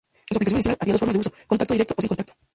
En 0.27 0.33
su 0.35 0.37
aplicación 0.37 0.57
inicial, 0.61 0.77
había 0.79 0.93
dos 0.95 0.99
formas 0.99 1.13
de 1.13 1.19
uso: 1.19 1.33
contacto 1.45 1.73
directo 1.75 1.93
o 1.95 2.01
sin 2.01 2.07
contacto. 2.07 2.33